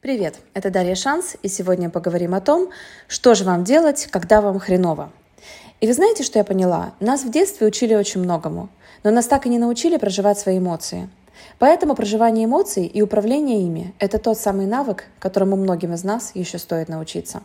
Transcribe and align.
Привет, 0.00 0.36
это 0.54 0.70
Дарья 0.70 0.94
Шанс, 0.94 1.34
и 1.42 1.48
сегодня 1.48 1.90
поговорим 1.90 2.32
о 2.32 2.40
том, 2.40 2.70
что 3.08 3.34
же 3.34 3.42
вам 3.42 3.64
делать, 3.64 4.06
когда 4.12 4.40
вам 4.40 4.60
хреново. 4.60 5.10
И 5.80 5.88
вы 5.88 5.92
знаете, 5.92 6.22
что 6.22 6.38
я 6.38 6.44
поняла? 6.44 6.92
Нас 7.00 7.24
в 7.24 7.32
детстве 7.32 7.66
учили 7.66 7.96
очень 7.96 8.20
многому, 8.20 8.68
но 9.02 9.10
нас 9.10 9.26
так 9.26 9.46
и 9.46 9.48
не 9.48 9.58
научили 9.58 9.96
проживать 9.96 10.38
свои 10.38 10.58
эмоции. 10.58 11.10
Поэтому 11.58 11.96
проживание 11.96 12.44
эмоций 12.44 12.86
и 12.86 13.02
управление 13.02 13.60
ими– 13.60 13.92
это 13.98 14.20
тот 14.20 14.38
самый 14.38 14.66
навык, 14.66 15.06
которому 15.18 15.56
многим 15.56 15.92
из 15.92 16.04
нас 16.04 16.30
еще 16.34 16.58
стоит 16.58 16.88
научиться. 16.88 17.42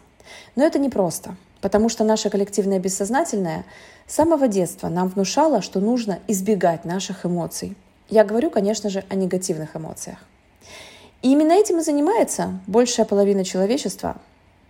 Но 0.55 0.63
это 0.63 0.77
непросто, 0.77 1.35
потому 1.59 1.89
что 1.89 2.03
наше 2.03 2.29
коллективное 2.29 2.77
бессознательное 2.77 3.65
с 4.05 4.13
самого 4.13 4.47
детства 4.47 4.89
нам 4.89 5.07
внушало, 5.07 5.63
что 5.63 5.79
нужно 5.79 6.19
избегать 6.27 6.85
наших 6.85 7.25
эмоций. 7.25 7.75
Я 8.09 8.23
говорю, 8.23 8.51
конечно 8.51 8.91
же, 8.91 9.03
о 9.09 9.15
негативных 9.15 9.75
эмоциях. 9.75 10.19
И 11.23 11.31
именно 11.31 11.53
этим 11.53 11.79
и 11.79 11.83
занимается 11.83 12.59
большая 12.67 13.05
половина 13.05 13.45
человечества. 13.45 14.17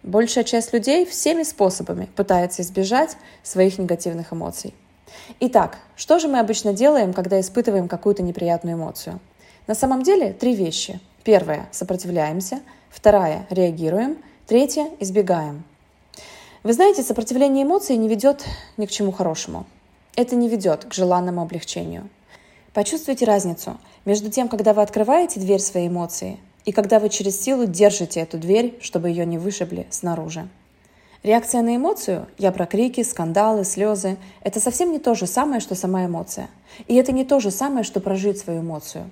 Большая 0.03 0.43
часть 0.43 0.71
людей 0.71 1.03
всеми 1.05 1.41
способами 1.41 2.07
пытается 2.15 2.61
избежать 2.61 3.17
своих 3.41 3.79
негативных 3.79 4.31
эмоций. 4.33 4.75
Итак, 5.39 5.79
что 5.95 6.19
же 6.19 6.27
мы 6.27 6.37
обычно 6.37 6.73
делаем, 6.73 7.11
когда 7.11 7.39
испытываем 7.39 7.87
какую-то 7.87 8.21
неприятную 8.21 8.75
эмоцию? 8.77 9.19
На 9.65 9.73
самом 9.73 10.03
деле 10.03 10.31
три 10.31 10.55
вещи. 10.55 10.99
Первая– 11.23 11.67
сопротивляемся. 11.71 12.61
Вторая– 12.91 13.47
реагируем. 13.49 14.17
Третья– 14.45 14.91
избегаем. 14.99 15.63
Вы 16.61 16.73
знаете, 16.73 17.01
сопротивление 17.01 17.63
эмоций 17.63 17.97
не 17.97 18.07
ведет 18.07 18.45
ни 18.77 18.85
к 18.85 18.91
чему 18.91 19.11
хорошему. 19.11 19.65
Это 20.15 20.35
не 20.35 20.49
ведет 20.49 20.85
к 20.85 20.93
желанному 20.93 21.41
облегчению. 21.41 22.09
Почувствуйте 22.73 23.25
разницу 23.25 23.77
между 24.03 24.31
тем, 24.31 24.49
когда 24.49 24.73
вы 24.73 24.81
открываете 24.81 25.39
дверь 25.39 25.59
своей 25.59 25.89
эмоции, 25.89 26.39
и 26.65 26.71
когда 26.71 26.99
вы 26.99 27.09
через 27.09 27.39
силу 27.39 27.67
держите 27.67 28.21
эту 28.21 28.39
дверь, 28.39 28.79
чтобы 28.81 29.09
ее 29.09 29.27
не 29.27 29.37
вышибли 29.37 29.85
снаружи. 29.91 30.47
Реакция 31.21 31.61
на 31.61 31.75
эмоцию, 31.75 32.27
я 32.39 32.51
про 32.51 32.65
крики, 32.65 33.03
скандалы, 33.03 33.63
слезы, 33.63 34.17
это 34.41 34.59
совсем 34.59 34.91
не 34.91 34.97
то 34.97 35.13
же 35.13 35.27
самое, 35.27 35.61
что 35.61 35.75
сама 35.75 36.05
эмоция. 36.05 36.49
И 36.87 36.95
это 36.95 37.11
не 37.11 37.23
то 37.23 37.39
же 37.39 37.51
самое, 37.51 37.83
что 37.83 37.99
прожить 37.99 38.39
свою 38.39 38.61
эмоцию. 38.61 39.09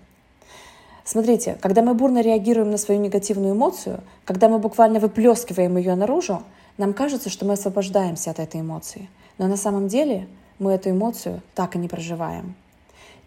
Смотрите, 1.05 1.57
когда 1.61 1.83
мы 1.83 1.94
бурно 1.94 2.22
реагируем 2.22 2.72
на 2.72 2.78
свою 2.78 3.00
негативную 3.00 3.53
эмоцию, 3.53 4.02
когда 4.25 4.50
мы 4.50 4.57
буквально 4.57 5.00
выплескиваем 5.00 5.78
ее 5.78 5.94
наружу, 5.94 6.41
нам 6.78 6.94
кажется, 6.94 7.30
что 7.30 7.45
мы 7.45 7.53
освобождаемся 7.53 8.31
от 8.31 8.39
этой 8.39 8.61
эмоции. 8.61 9.07
Но 9.38 9.47
на 9.47 9.55
самом 9.55 9.88
деле 9.88 10.28
мы 10.57 10.72
эту 10.72 10.89
эмоцию 10.89 11.41
так 11.53 11.75
и 11.75 11.80
не 11.80 11.88
проживаем. 11.88 12.55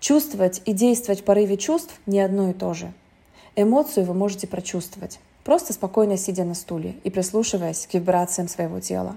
Чувствовать 0.05 0.61
и 0.67 0.75
действовать 0.75 1.23
в 1.23 1.25
порыве 1.25 1.57
чувств 1.57 1.99
не 2.05 2.21
одно 2.21 2.51
и 2.51 2.53
то 2.53 2.75
же. 2.75 2.93
Эмоцию 3.57 4.05
вы 4.05 4.13
можете 4.13 4.47
прочувствовать, 4.47 5.19
просто 5.45 5.73
спокойно 5.73 6.19
сидя 6.19 6.45
на 6.45 6.53
стуле 6.53 6.97
и 7.05 7.11
прислушиваясь 7.11 7.87
к 7.87 7.95
вибрациям 7.95 8.47
своего 8.47 8.81
тела. 8.81 9.17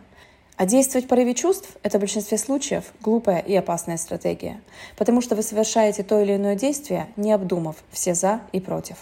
А 0.56 0.66
действовать 0.66 1.04
в 1.04 1.10
порыве 1.10 1.34
чувств– 1.34 1.72
это 1.84 1.98
в 1.98 2.00
большинстве 2.00 2.38
случаев 2.38 2.86
глупая 3.02 3.40
и 3.40 3.54
опасная 3.54 3.98
стратегия, 3.98 4.62
потому 4.96 5.20
что 5.20 5.36
вы 5.36 5.44
совершаете 5.44 6.04
то 6.04 6.22
или 6.22 6.38
иное 6.38 6.56
действие, 6.56 7.08
не 7.18 7.34
обдумав 7.34 7.76
все 7.92 8.14
«за» 8.14 8.40
и 8.54 8.62
«против». 8.62 8.96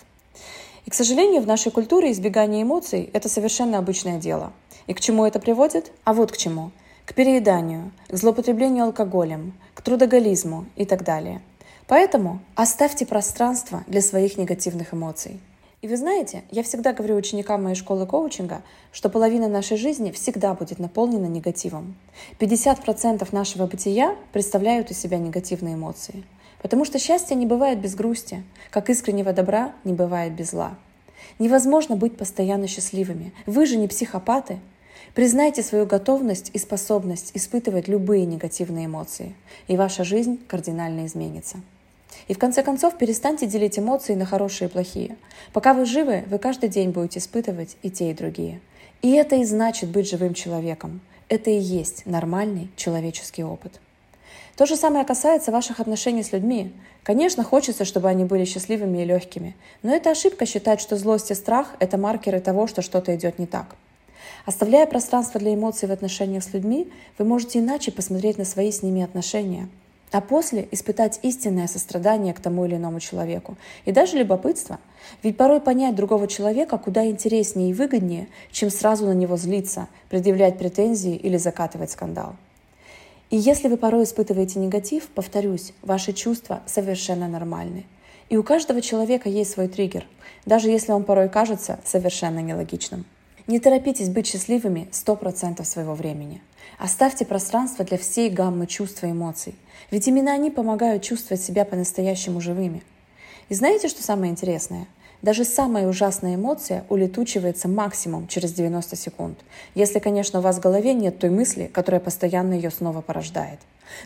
И, 0.86 0.90
к 0.90 0.96
сожалению, 0.96 1.44
в 1.44 1.48
нашей 1.48 1.72
культуре 1.72 2.12
избегание 2.12 2.64
эмоций– 2.64 3.12
это 3.14 3.30
совершенно 3.30 3.78
обычное 3.78 4.18
дело. 4.18 4.54
И 4.88 4.96
к 4.96 5.02
чему 5.02 5.24
это 5.24 5.38
приводит? 5.38 5.92
А 6.04 6.16
вот 6.16 6.32
к 6.32 6.38
чему. 6.38 6.72
К 7.06 7.14
перееданию, 7.14 7.92
к 8.10 8.18
злоупотреблению 8.18 8.86
алкоголем, 8.86 9.54
к 9.76 9.84
трудоголизму 9.84 10.66
и 10.76 10.86
так 10.86 11.04
далее– 11.04 11.44
Поэтому 11.88 12.40
оставьте 12.56 13.06
пространство 13.06 13.84
для 13.86 14.02
своих 14.02 14.38
негативных 14.38 14.94
эмоций. 14.94 15.40
И 15.84 15.88
вы 15.88 15.98
знаете, 15.98 16.44
я 16.50 16.64
всегда 16.64 16.94
говорю 16.94 17.16
ученикам 17.16 17.64
моей 17.64 17.76
школы 17.76 18.08
коучинга, 18.08 18.64
что 18.92 19.08
половина 19.08 19.48
нашей 19.48 19.78
жизни 19.78 20.10
всегда 20.10 20.56
будет 20.56 20.80
наполнена 20.80 21.28
негативом. 21.28 21.96
50% 22.40 23.28
нашего 23.32 23.68
бытия 23.68 24.16
представляют 24.34 24.90
из 24.90 24.98
себя 24.98 25.20
негативные 25.20 25.76
эмоции. 25.76 26.24
Потому 26.64 26.86
что 26.86 26.98
счастье 26.98 27.36
не 27.36 27.46
бывает 27.46 27.80
без 27.80 27.94
грусти, 27.94 28.44
как 28.72 28.90
искреннего 28.90 29.32
добра 29.32 29.74
не 29.84 29.94
бывает 29.94 30.34
без 30.34 30.52
зла. 30.52 30.76
Невозможно 31.38 31.96
быть 31.96 32.18
постоянно 32.18 32.66
счастливыми. 32.66 33.32
Вы 33.46 33.68
же 33.68 33.78
не 33.78 33.88
психопаты. 33.88 34.60
Признайте 35.14 35.62
свою 35.62 35.86
готовность 35.86 36.50
и 36.54 36.58
способность 36.58 37.30
испытывать 37.36 37.88
любые 37.88 38.26
негативные 38.26 38.88
эмоции, 38.88 39.36
и 39.68 39.78
ваша 39.78 40.04
жизнь 40.04 40.40
кардинально 40.48 41.06
изменится. 41.06 41.58
И 42.28 42.34
в 42.34 42.40
конце 42.40 42.64
концов 42.64 42.98
перестаньте 42.98 43.46
делить 43.46 43.78
эмоции 43.78 44.16
на 44.16 44.26
хорошие 44.26 44.68
и 44.68 44.72
плохие. 44.72 45.18
Пока 45.54 45.74
вы 45.74 45.86
живы, 45.86 46.24
вы 46.28 46.40
каждый 46.40 46.70
день 46.70 46.92
будете 46.92 47.20
испытывать 47.20 47.78
и 47.82 47.90
те, 47.90 48.12
и 48.12 48.14
другие. 48.14 48.60
И 49.02 49.12
это 49.12 49.36
и 49.36 49.46
значит 49.46 49.90
быть 49.90 50.10
живым 50.10 50.34
человеком. 50.34 51.02
Это 51.30 51.50
и 51.50 51.58
есть 51.58 52.06
нормальный 52.06 52.70
человеческий 52.76 53.44
опыт. 53.44 53.80
То 54.56 54.66
же 54.66 54.76
самое 54.76 55.06
касается 55.06 55.52
ваших 55.52 55.80
отношений 55.80 56.24
с 56.24 56.32
людьми. 56.32 56.72
Конечно, 57.04 57.44
хочется, 57.44 57.84
чтобы 57.86 58.10
они 58.10 58.26
были 58.26 58.46
счастливыми 58.46 59.02
и 59.02 59.06
легкими, 59.06 59.56
но 59.84 59.94
это 59.94 60.12
ошибка 60.12 60.46
считать, 60.46 60.80
что 60.80 60.98
злость 60.98 61.30
и 61.30 61.36
страх– 61.36 61.76
это 61.80 61.98
маркеры 61.98 62.40
того, 62.40 62.66
что 62.66 62.82
что-то 62.82 63.16
идет 63.16 63.38
не 63.38 63.46
так. 63.46 63.76
Оставляя 64.46 64.86
пространство 64.86 65.40
для 65.40 65.54
эмоций 65.54 65.90
в 65.90 65.92
отношениях 65.92 66.44
с 66.44 66.54
людьми, 66.54 66.92
вы 67.18 67.26
можете 67.26 67.60
иначе 67.60 67.92
посмотреть 67.92 68.38
на 68.38 68.46
свои 68.46 68.72
с 68.72 68.82
ними 68.82 69.04
отношения– 69.04 69.68
а 70.16 70.22
после 70.22 70.66
испытать 70.72 71.20
истинное 71.24 71.68
сострадание 71.68 72.34
к 72.34 72.40
тому 72.40 72.64
или 72.64 72.78
иному 72.78 73.02
человеку 73.02 73.58
и 73.84 73.92
даже 73.92 74.18
любопытство. 74.18 74.80
Ведь 75.24 75.36
порой 75.36 75.60
понять 75.60 75.94
другого 75.94 76.30
человека 76.30 76.78
куда 76.78 77.06
интереснее 77.06 77.72
и 77.72 77.74
выгоднее, 77.74 78.30
чем 78.50 78.70
сразу 78.70 79.06
на 79.08 79.12
него 79.12 79.36
злиться, 79.36 79.90
предъявлять 80.08 80.58
претензии 80.58 81.18
или 81.18 81.36
закатывать 81.36 81.92
скандал. 81.92 82.38
И 83.30 83.36
если 83.36 83.68
вы 83.68 83.76
порой 83.76 84.06
испытываете 84.06 84.60
негатив, 84.60 85.10
повторюсь, 85.10 85.74
ваши 85.82 86.14
чувства 86.14 86.62
совершенно 86.66 87.28
нормальны. 87.28 87.86
И 88.30 88.38
у 88.38 88.44
каждого 88.44 88.80
человека 88.80 89.28
есть 89.28 89.52
свой 89.52 89.68
триггер, 89.68 90.06
даже 90.46 90.70
если 90.70 90.94
он 90.94 91.04
порой 91.04 91.28
кажется 91.28 91.82
совершенно 91.84 92.40
нелогичным. 92.40 93.04
Не 93.48 93.60
торопитесь 93.60 94.10
быть 94.10 94.26
счастливыми 94.26 94.88
100% 94.92 95.64
своего 95.66 95.94
времени. 95.94 96.42
Оставьте 96.80 97.26
пространство 97.26 97.86
для 97.86 98.00
всей 98.00 98.32
гаммы 98.32 98.66
чувств 98.66 99.04
и 99.04 99.12
эмоций, 99.12 99.54
ведь 99.92 100.08
именно 100.08 100.32
они 100.34 100.50
помогают 100.50 101.04
чувствовать 101.04 101.44
себя 101.44 101.64
по-настоящему 101.64 102.42
живыми. 102.42 102.82
И 103.50 103.54
знаете, 103.54 103.88
что 103.88 104.02
самое 104.02 104.32
интересное? 104.32 104.88
Даже 105.22 105.46
самая 105.46 105.88
ужасная 105.88 106.36
эмоция 106.36 106.86
улетучивается 106.90 107.68
максимум 107.68 108.28
через 108.28 108.52
90 108.52 108.96
секунд, 108.96 109.38
если, 109.76 110.00
конечно, 110.00 110.40
у 110.40 110.42
вас 110.42 110.58
в 110.58 110.62
голове 110.62 110.96
нет 110.96 111.20
той 111.20 111.30
мысли, 111.30 111.70
которая 111.72 112.02
постоянно 112.02 112.56
ее 112.56 112.72
снова 112.72 113.02
порождает. 113.02 113.60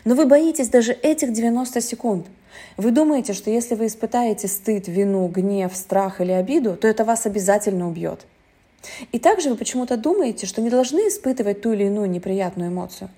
Но 0.04 0.14
вы 0.14 0.26
боитесь 0.26 0.68
даже 0.68 0.92
этих 0.92 1.32
90 1.32 1.80
секунд. 1.80 2.26
Вы 2.76 2.90
думаете, 2.90 3.32
что 3.32 3.50
если 3.50 3.74
вы 3.74 3.86
испытаете 3.86 4.48
стыд, 4.48 4.86
вину, 4.86 5.26
гнев, 5.28 5.74
страх 5.74 6.20
или 6.20 6.32
обиду, 6.32 6.76
то 6.76 6.86
это 6.86 7.04
вас 7.04 7.24
обязательно 7.24 7.88
убьет. 7.88 8.26
И 9.12 9.18
также 9.18 9.50
вы 9.50 9.56
почему-то 9.56 9.96
думаете, 9.96 10.46
что 10.46 10.62
не 10.62 10.70
должны 10.70 11.00
испытывать 11.08 11.60
ту 11.60 11.72
или 11.72 11.84
иную 11.84 12.08
неприятную 12.08 12.70
эмоцию. 12.70 13.10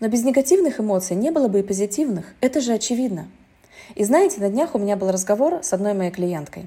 Но 0.00 0.08
без 0.08 0.24
негативных 0.24 0.78
эмоций 0.80 1.16
не 1.16 1.30
было 1.30 1.48
бы 1.48 1.60
и 1.60 1.62
позитивных, 1.62 2.34
это 2.40 2.60
же 2.60 2.72
очевидно. 2.72 3.28
И 3.94 4.04
знаете, 4.04 4.40
на 4.40 4.50
днях 4.50 4.74
у 4.74 4.78
меня 4.78 4.96
был 4.96 5.10
разговор 5.10 5.60
с 5.62 5.72
одной 5.72 5.94
моей 5.94 6.10
клиенткой. 6.10 6.66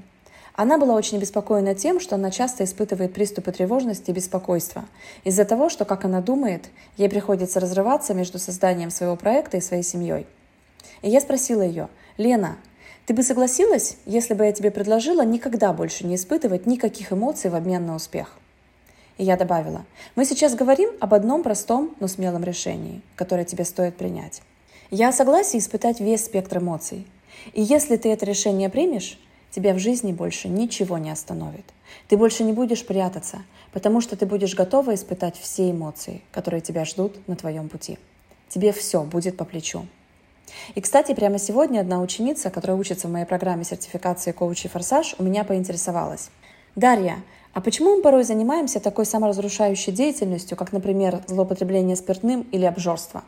Она 0.54 0.78
была 0.78 0.94
очень 0.94 1.18
обеспокоена 1.18 1.74
тем, 1.74 2.00
что 2.00 2.16
она 2.16 2.30
часто 2.30 2.64
испытывает 2.64 3.14
приступы 3.14 3.52
тревожности 3.52 4.10
и 4.10 4.14
беспокойства 4.14 4.84
из-за 5.22 5.44
того, 5.44 5.68
что, 5.68 5.84
как 5.84 6.04
она 6.04 6.20
думает, 6.20 6.68
ей 6.96 7.08
приходится 7.08 7.60
разрываться 7.60 8.14
между 8.14 8.38
созданием 8.38 8.90
своего 8.90 9.16
проекта 9.16 9.58
и 9.58 9.62
своей 9.62 9.82
семьей. 9.82 10.26
И 11.02 11.08
я 11.08 11.20
спросила 11.20 11.62
ее, 11.62 11.88
«Лена, 12.18 12.56
ты 13.06 13.14
бы 13.14 13.22
согласилась, 13.22 13.96
если 14.06 14.34
бы 14.34 14.44
я 14.44 14.52
тебе 14.52 14.70
предложила 14.70 15.24
никогда 15.24 15.72
больше 15.72 16.06
не 16.06 16.16
испытывать 16.16 16.66
никаких 16.66 17.12
эмоций 17.12 17.50
в 17.50 17.54
обмен 17.54 17.86
на 17.86 17.94
успех? 17.94 18.39
И 19.18 19.24
я 19.24 19.36
добавила, 19.36 19.84
мы 20.16 20.24
сейчас 20.24 20.54
говорим 20.54 20.90
об 21.00 21.14
одном 21.14 21.42
простом, 21.42 21.94
но 22.00 22.08
смелом 22.08 22.44
решении, 22.44 23.02
которое 23.16 23.44
тебе 23.44 23.64
стоит 23.64 23.96
принять. 23.96 24.42
Я 24.90 25.12
согласен 25.12 25.58
испытать 25.58 26.00
весь 26.00 26.24
спектр 26.24 26.58
эмоций. 26.58 27.06
И 27.52 27.62
если 27.62 27.96
ты 27.96 28.10
это 28.10 28.26
решение 28.26 28.68
примешь, 28.68 29.18
тебя 29.50 29.74
в 29.74 29.78
жизни 29.78 30.12
больше 30.12 30.48
ничего 30.48 30.98
не 30.98 31.10
остановит. 31.10 31.64
Ты 32.08 32.16
больше 32.16 32.44
не 32.44 32.52
будешь 32.52 32.86
прятаться, 32.86 33.42
потому 33.72 34.00
что 34.00 34.16
ты 34.16 34.26
будешь 34.26 34.54
готова 34.54 34.94
испытать 34.94 35.36
все 35.36 35.70
эмоции, 35.70 36.22
которые 36.32 36.60
тебя 36.60 36.84
ждут 36.84 37.26
на 37.28 37.36
твоем 37.36 37.68
пути. 37.68 37.98
Тебе 38.48 38.72
все 38.72 39.02
будет 39.04 39.36
по 39.36 39.44
плечу. 39.44 39.86
И, 40.74 40.80
кстати, 40.80 41.14
прямо 41.14 41.38
сегодня 41.38 41.80
одна 41.80 42.00
ученица, 42.00 42.50
которая 42.50 42.76
учится 42.76 43.06
в 43.06 43.12
моей 43.12 43.26
программе 43.26 43.64
сертификации 43.64 44.32
коучи 44.32 44.68
«Форсаж», 44.68 45.14
у 45.18 45.22
меня 45.22 45.44
поинтересовалась. 45.44 46.30
«Дарья, 46.74 47.22
а 47.52 47.60
почему 47.60 47.96
мы 47.96 48.02
порой 48.02 48.24
занимаемся 48.24 48.80
такой 48.80 49.06
саморазрушающей 49.06 49.92
деятельностью, 49.92 50.56
как, 50.56 50.72
например, 50.72 51.22
злоупотребление 51.26 51.96
спиртным 51.96 52.42
или 52.52 52.64
обжорство? 52.64 53.22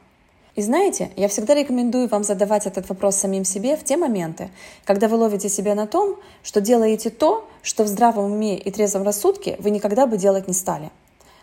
И 0.55 0.61
знаете, 0.61 1.11
я 1.17 1.29
всегда 1.29 1.55
рекомендую 1.55 2.09
вам 2.09 2.25
задавать 2.25 2.67
этот 2.67 2.89
вопрос 2.89 3.17
самим 3.17 3.45
себе 3.45 3.77
в 3.77 3.85
те 3.85 3.97
моменты, 3.97 4.51
когда 4.85 5.09
вы 5.09 5.17
ловите 5.17 5.49
себя 5.49 5.75
на 5.75 5.87
том, 5.87 6.17
что 6.43 6.61
делаете 6.61 7.09
то, 7.09 7.49
что 7.63 7.85
в 7.85 7.89
здравом 7.89 8.31
уме 8.31 8.59
и 8.59 8.71
трезвом 8.71 9.03
рассудке 9.03 9.57
вы 9.61 9.71
никогда 9.71 10.07
бы 10.07 10.19
делать 10.19 10.49
не 10.49 10.55
стали. 10.55 10.91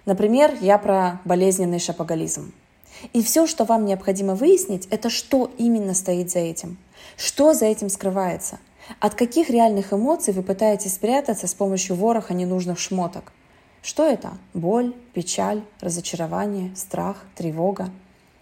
Например, 0.05 0.55
я 0.61 0.77
про 0.77 1.21
болезненный 1.25 1.79
шапоголизм. 1.79 2.53
И 3.13 3.23
все, 3.23 3.47
что 3.47 3.65
вам 3.65 3.85
необходимо 3.85 4.35
выяснить, 4.35 4.87
это 4.91 5.09
что 5.09 5.49
именно 5.57 5.93
стоит 5.95 6.31
за 6.31 6.39
этим. 6.39 6.77
Что 7.17 7.53
за 7.53 7.65
этим 7.65 7.89
скрывается. 7.89 8.59
От 8.99 9.15
каких 9.15 9.49
реальных 9.49 9.93
эмоций 9.93 10.33
вы 10.33 10.41
пытаетесь 10.41 10.95
спрятаться 10.95 11.47
с 11.47 11.53
помощью 11.53 11.95
вороха 11.95 12.33
ненужных 12.33 12.79
шмоток. 12.79 13.31
Что 13.81 14.05
это? 14.05 14.31
Боль, 14.53 14.93
печаль, 15.13 15.61
разочарование, 15.79 16.75
страх, 16.75 17.23
тревога. 17.35 17.89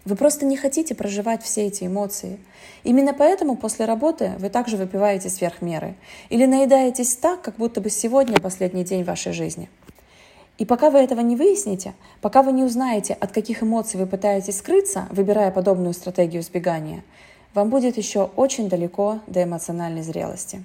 Вы 0.04 0.16
просто 0.16 0.46
не 0.46 0.56
хотите 0.56 0.94
проживать 0.94 1.42
все 1.42 1.66
эти 1.66 1.84
эмоции. 1.84 2.40
Именно 2.82 3.12
поэтому 3.12 3.56
после 3.56 3.84
работы 3.84 4.32
вы 4.38 4.48
также 4.48 4.76
выпиваете 4.76 5.28
сверх 5.28 5.60
меры 5.60 5.94
или 6.30 6.46
наедаетесь 6.46 7.14
так, 7.16 7.42
как 7.42 7.56
будто 7.56 7.80
бы 7.80 7.90
сегодня 7.90 8.40
последний 8.40 8.84
день 8.84 9.04
вашей 9.04 9.32
жизни. 9.32 9.68
И 10.56 10.64
пока 10.64 10.90
вы 10.90 10.98
этого 10.98 11.20
не 11.20 11.36
выясните, 11.36 11.94
пока 12.20 12.42
вы 12.42 12.52
не 12.52 12.64
узнаете, 12.64 13.14
от 13.20 13.30
каких 13.30 13.62
эмоций 13.62 14.00
вы 14.00 14.06
пытаетесь 14.06 14.58
скрыться, 14.58 15.06
выбирая 15.10 15.52
подобную 15.52 15.92
стратегию 15.92 16.42
избегания, 16.42 17.04
вам 17.58 17.70
будет 17.70 17.96
еще 17.96 18.30
очень 18.36 18.68
далеко 18.68 19.18
до 19.26 19.42
эмоциональной 19.42 20.02
зрелости. 20.02 20.62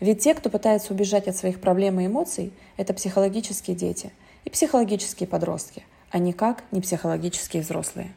Ведь 0.00 0.20
те, 0.20 0.34
кто 0.34 0.50
пытается 0.50 0.92
убежать 0.92 1.28
от 1.28 1.36
своих 1.36 1.60
проблем 1.60 2.00
и 2.00 2.06
эмоций, 2.06 2.52
это 2.76 2.92
психологические 2.92 3.76
дети 3.76 4.10
и 4.44 4.50
психологические 4.50 5.28
подростки, 5.28 5.84
а 6.10 6.18
никак 6.18 6.64
не 6.72 6.80
психологические 6.80 7.62
взрослые. 7.62 8.12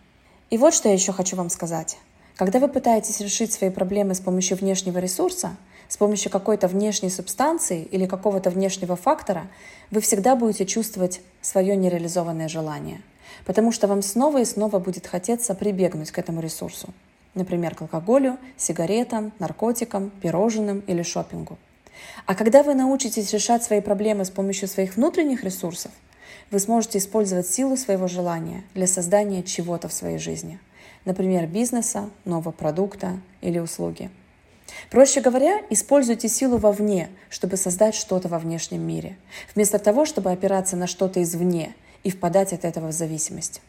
И 0.50 0.58
вот 0.58 0.74
что 0.74 0.88
я 0.88 0.96
еще 0.96 1.14
хочу 1.14 1.36
вам 1.36 1.52
сказать. 1.52 2.00
Когда 2.38 2.58
вы 2.58 2.70
пытаетесь 2.70 3.20
решить 3.20 3.54
свои 3.54 3.70
проблемы 3.70 4.16
с 4.16 4.20
помощью 4.20 4.58
внешнего 4.58 4.98
ресурса, 4.98 5.56
с 5.88 5.96
помощью 5.96 6.32
какой-то 6.32 6.68
внешней 6.68 7.12
субстанции 7.12 7.84
или 7.84 8.08
какого-то 8.08 8.50
внешнего 8.50 8.96
фактора, 8.96 9.48
вы 9.92 10.02
всегда 10.02 10.36
будете 10.36 10.66
чувствовать 10.66 11.22
свое 11.42 11.76
нереализованное 11.76 12.48
желание. 12.48 13.02
Потому 13.46 13.72
что 13.72 13.86
вам 13.86 14.02
снова 14.02 14.42
и 14.42 14.46
снова 14.46 14.80
будет 14.80 15.06
хотеться 15.06 15.54
прибегнуть 15.54 16.10
к 16.10 16.18
этому 16.18 16.42
ресурсу. 16.42 16.90
Например, 17.34 17.76
к 17.76 17.82
алкоголю, 17.82 18.38
сигаретам, 18.58 19.32
наркотикам, 19.40 20.10
пирожным 20.22 20.80
или 20.88 21.02
шопингу. 21.02 21.58
А 22.26 22.36
когда 22.36 22.64
вы 22.64 22.74
научитесь 22.76 23.32
решать 23.32 23.64
свои 23.64 23.82
проблемы 23.82 24.26
с 24.26 24.30
помощью 24.30 24.68
своих 24.68 24.96
внутренних 24.96 25.44
ресурсов– 25.44 25.92
вы 26.52 26.60
сможете 26.60 27.00
использовать 27.00 27.48
силу 27.48 27.78
своего 27.78 28.08
желания 28.08 28.64
для 28.74 28.86
создания 28.86 29.42
чего-то 29.42 29.88
в 29.88 29.94
своей 29.94 30.18
жизни. 30.18 30.60
Например, 31.06 31.48
бизнеса, 31.48 32.10
нового 32.26 32.52
продукта 32.52 33.20
или 33.42 33.58
услуги. 33.58 34.12
Проще 34.90 35.22
говоря, 35.22 35.62
используйте 35.70 36.28
силу 36.30 36.58
вовне, 36.58 37.10
чтобы 37.30 37.58
создать 37.58 37.96
что-то 37.96 38.28
во 38.28 38.38
внешнем 38.38 38.82
мире, 38.82 39.18
вместо 39.56 39.80
того, 39.80 40.06
чтобы 40.06 40.32
опираться 40.32 40.76
на 40.76 40.88
что-то 40.88 41.24
извне 41.24 41.74
и 42.04 42.12
впадать 42.12 42.54
от 42.54 42.66
этого 42.66 42.88
в 42.88 42.92
зависимость. 42.92 43.62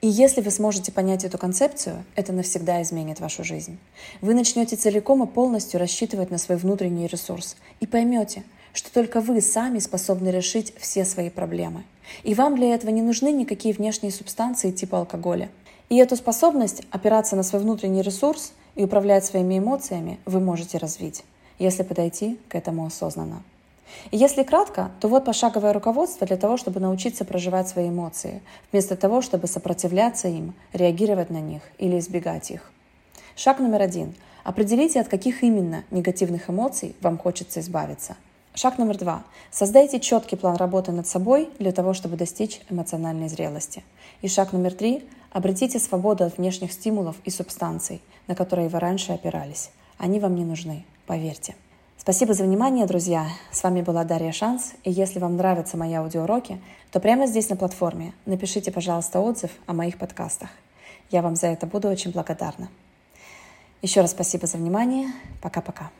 И 0.00 0.08
если 0.08 0.40
вы 0.40 0.50
сможете 0.50 0.92
понять 0.92 1.24
эту 1.24 1.36
концепцию, 1.36 2.04
это 2.14 2.32
навсегда 2.32 2.80
изменит 2.80 3.20
вашу 3.20 3.44
жизнь. 3.44 3.78
Вы 4.22 4.32
начнете 4.32 4.76
целиком 4.76 5.22
и 5.22 5.26
полностью 5.26 5.78
рассчитывать 5.78 6.30
на 6.30 6.38
свой 6.38 6.56
внутренний 6.56 7.06
ресурс 7.06 7.56
и 7.80 7.86
поймете, 7.86 8.42
что 8.72 8.90
только 8.90 9.20
вы 9.20 9.42
сами 9.42 9.78
способны 9.78 10.30
решить 10.30 10.72
все 10.78 11.04
свои 11.04 11.28
проблемы. 11.28 11.84
И 12.22 12.32
вам 12.34 12.56
для 12.56 12.74
этого 12.74 12.90
не 12.90 13.02
нужны 13.02 13.30
никакие 13.30 13.74
внешние 13.74 14.10
субстанции 14.10 14.70
типа 14.70 15.00
алкоголя. 15.00 15.50
И 15.90 15.96
эту 15.96 16.16
способность 16.16 16.82
опираться 16.90 17.36
на 17.36 17.42
свой 17.42 17.60
внутренний 17.60 18.00
ресурс 18.00 18.52
и 18.76 18.84
управлять 18.84 19.26
своими 19.26 19.58
эмоциями 19.58 20.18
вы 20.24 20.40
можете 20.40 20.78
развить, 20.78 21.24
если 21.58 21.82
подойти 21.82 22.38
к 22.48 22.54
этому 22.54 22.86
осознанно. 22.86 23.42
И 24.10 24.16
если 24.16 24.42
кратко, 24.42 24.90
то 25.00 25.08
вот 25.08 25.24
пошаговое 25.24 25.72
руководство 25.72 26.26
для 26.26 26.36
того, 26.36 26.56
чтобы 26.56 26.80
научиться 26.80 27.24
проживать 27.24 27.68
свои 27.68 27.88
эмоции, 27.88 28.42
вместо 28.72 28.96
того, 28.96 29.22
чтобы 29.22 29.46
сопротивляться 29.46 30.28
им, 30.28 30.54
реагировать 30.72 31.30
на 31.30 31.40
них 31.40 31.62
или 31.78 31.98
избегать 31.98 32.50
их. 32.50 32.70
Шаг 33.36 33.58
номер 33.58 33.82
один. 33.82 34.14
Определите, 34.44 35.00
от 35.00 35.08
каких 35.08 35.42
именно 35.42 35.84
негативных 35.90 36.50
эмоций 36.50 36.94
вам 37.00 37.18
хочется 37.18 37.60
избавиться– 37.60 38.16
Шаг 38.54 38.78
номер 38.78 38.98
два. 38.98 39.22
Создайте 39.50 40.00
четкий 40.00 40.36
план 40.36 40.56
работы 40.56 40.90
над 40.90 41.06
собой 41.06 41.48
для 41.60 41.70
того, 41.70 41.94
чтобы 41.94 42.16
достичь 42.16 42.60
эмоциональной 42.68 43.28
зрелости. 43.28 43.84
И 44.22 44.28
шаг 44.28 44.52
номер 44.52 44.74
три. 44.74 45.08
Обретите 45.30 45.78
свободу 45.78 46.24
от 46.24 46.36
внешних 46.36 46.72
стимулов 46.72 47.16
и 47.24 47.30
субстанций, 47.30 48.02
на 48.26 48.34
которые 48.34 48.68
вы 48.68 48.80
раньше 48.80 49.12
опирались. 49.12 49.70
Они 49.98 50.18
вам 50.18 50.34
не 50.34 50.44
нужны, 50.44 50.84
поверьте. 51.06 51.54
Спасибо 52.00 52.32
за 52.32 52.44
внимание, 52.44 52.86
друзья. 52.86 53.28
С 53.52 53.62
вами 53.62 53.82
была 53.82 54.04
Дарья 54.04 54.32
Шанс. 54.32 54.72
И 54.84 54.90
если 54.90 55.18
вам 55.18 55.36
нравятся 55.36 55.76
мои 55.76 55.92
аудиоуроки, 55.92 56.58
то 56.90 56.98
прямо 56.98 57.26
здесь 57.26 57.50
на 57.50 57.56
платформе 57.56 58.14
напишите, 58.24 58.72
пожалуйста, 58.72 59.20
отзыв 59.20 59.50
о 59.66 59.74
моих 59.74 59.98
подкастах. 59.98 60.48
Я 61.10 61.20
вам 61.20 61.36
за 61.36 61.48
это 61.48 61.66
буду 61.66 61.88
очень 61.88 62.10
благодарна. 62.10 62.70
Еще 63.82 64.00
раз 64.00 64.12
спасибо 64.12 64.46
за 64.46 64.56
внимание. 64.56 65.08
Пока-пока. 65.42 65.90